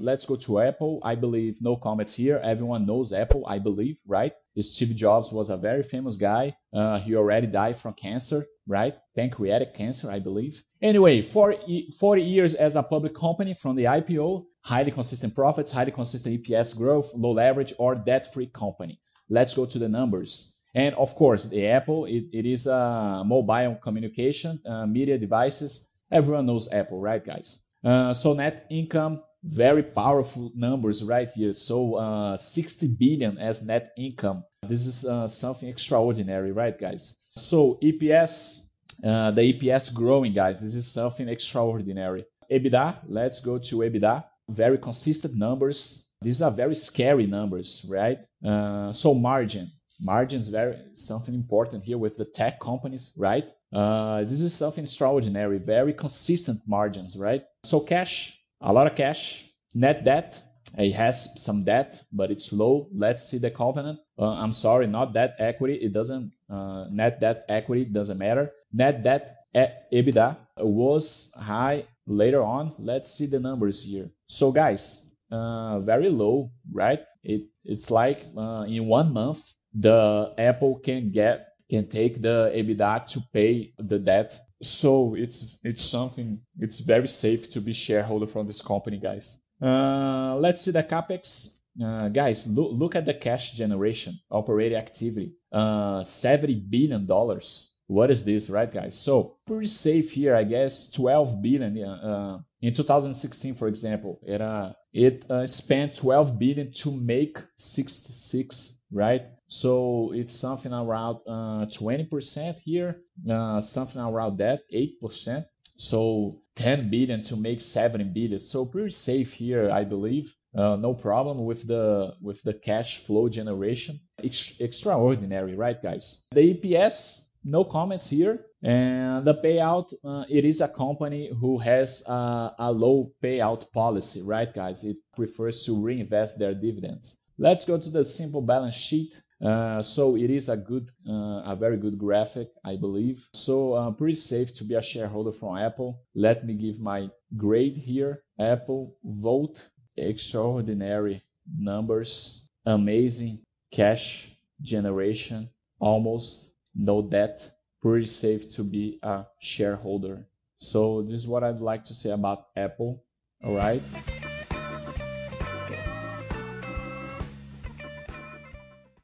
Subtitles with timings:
[0.00, 1.00] let's go to Apple.
[1.02, 2.40] I believe no comments here.
[2.42, 4.32] Everyone knows Apple, I believe, right?
[4.60, 6.56] Steve Jobs was a very famous guy.
[6.72, 8.94] Uh, he already died from cancer, right?
[9.14, 10.64] Pancreatic cancer, I believe.
[10.82, 15.92] Anyway, 40, 40 years as a public company from the IPO, highly consistent profits, highly
[15.92, 19.00] consistent EPS growth, low leverage, or debt-free company.
[19.28, 20.56] Let's go to the numbers.
[20.74, 25.88] And of course, the Apple, it, it is a mobile communication, uh, media devices.
[26.10, 27.64] Everyone knows Apple, right, guys?
[27.84, 31.52] Uh, so net income, very powerful numbers right here.
[31.52, 34.44] So uh, 60 billion as net income.
[34.66, 37.22] This is uh, something extraordinary, right, guys?
[37.36, 38.68] So EPS,
[39.04, 40.60] uh, the EPS growing, guys.
[40.60, 42.24] This is something extraordinary.
[42.50, 44.24] EBITDA, let's go to EBITDA.
[44.48, 46.10] Very consistent numbers.
[46.22, 48.18] These are very scary numbers, right?
[48.44, 53.44] Uh, so margin, margin is very something important here with the tech companies, right?
[53.72, 57.44] Uh, this is something extraordinary, very consistent margins, right?
[57.64, 59.44] So cash, a lot of cash.
[59.74, 60.42] Net debt,
[60.76, 62.88] it has some debt, but it's low.
[62.92, 64.00] Let's see the covenant.
[64.18, 65.74] Uh, I'm sorry, not debt equity.
[65.74, 68.52] It doesn't, uh, net debt equity doesn't matter.
[68.72, 72.74] Net debt EBITDA was high later on.
[72.78, 74.10] Let's see the numbers here.
[74.26, 77.00] So guys, uh, very low, right?
[77.22, 79.42] It, it's like uh, in one month,
[79.74, 84.38] the Apple can get can take the EBITDA to pay the debt.
[84.62, 89.40] So it's it's something it's very safe to be shareholder from this company, guys.
[89.62, 91.60] Uh, let's see the capex.
[91.80, 97.72] Uh, guys, look, look at the cash generation, operating activity, uh, 70 billion dollars.
[97.86, 98.98] What is this, right, guys?
[98.98, 100.90] So pretty safe here, I guess.
[100.90, 104.20] 12 billion uh, in 2016, for example.
[104.26, 109.22] It uh, it uh, spent 12 billion to make 66, right?
[109.48, 115.46] So it's something around uh, 20% here, uh, something around that, 8%.
[115.76, 118.40] So 10 billion to make 70 billion.
[118.40, 120.34] So pretty safe here, I believe.
[120.54, 124.00] Uh, no problem with the with the cash flow generation.
[124.22, 126.26] Ex- extraordinary, right, guys?
[126.32, 128.44] The EPS, no comments here.
[128.60, 134.22] And the payout, uh, it is a company who has a, a low payout policy,
[134.22, 134.84] right, guys?
[134.84, 137.22] It prefers to reinvest their dividends.
[137.38, 139.14] Let's go to the simple balance sheet.
[139.40, 143.28] Uh, so it is a good, uh, a very good graphic, I believe.
[143.34, 146.02] So uh, pretty safe to be a shareholder from Apple.
[146.14, 148.22] Let me give my grade here.
[148.40, 149.64] Apple vote
[149.96, 151.20] extraordinary
[151.56, 153.40] numbers, amazing
[153.72, 154.28] cash
[154.60, 157.48] generation, almost no debt.
[157.80, 160.26] Pretty safe to be a shareholder.
[160.56, 163.04] So this is what I'd like to say about Apple.
[163.44, 163.82] All right.